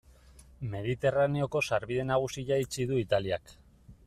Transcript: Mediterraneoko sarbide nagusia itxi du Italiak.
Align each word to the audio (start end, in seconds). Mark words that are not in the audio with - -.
Mediterraneoko 0.71 1.61
sarbide 1.67 2.07
nagusia 2.13 2.59
itxi 2.65 2.89
du 2.95 2.99
Italiak. 3.05 3.57